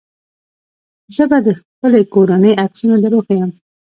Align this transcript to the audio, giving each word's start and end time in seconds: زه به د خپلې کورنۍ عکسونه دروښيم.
زه 1.15 1.23
به 1.29 1.37
د 1.45 1.47
خپلې 1.59 2.01
کورنۍ 2.13 2.53
عکسونه 2.63 2.95
دروښيم. 3.03 3.49